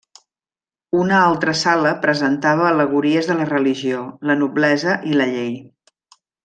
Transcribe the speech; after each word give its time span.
Una 0.99 1.19
altra 1.25 1.53
sala 1.59 1.91
presentava 2.07 2.65
al·legories 2.71 3.31
de 3.33 3.39
la 3.43 3.49
religió, 3.53 4.03
la 4.31 4.41
noblesa 4.45 5.01
i 5.13 5.19
la 5.21 5.33
llei. 5.37 5.57